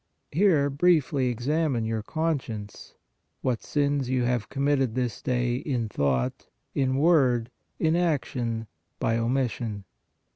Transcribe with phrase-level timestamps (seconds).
[0.31, 2.95] (Here briefly examine your conscience:
[3.41, 6.47] What sins have you committed this day in thought?
[6.73, 7.51] in word?
[7.77, 8.65] in action?
[8.97, 9.83] by omission?